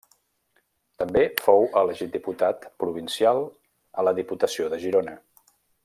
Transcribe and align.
També 1.01 1.21
fou 1.47 1.67
elegit 1.81 2.15
diputat 2.17 2.65
provincial 2.85 3.43
a 4.03 4.07
la 4.09 4.15
Diputació 4.23 4.73
de 4.75 4.85
Girona. 4.87 5.17